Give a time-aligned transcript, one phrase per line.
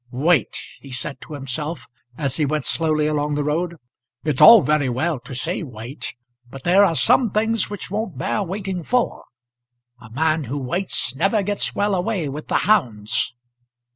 [0.09, 1.85] "Wait!" he said to himself
[2.17, 3.75] as he went slowly along the road.
[4.23, 6.15] "It's all very well to say wait,
[6.49, 9.25] but there are some things which won't bear waiting for.
[9.99, 13.35] A man who waits never gets well away with the hounds."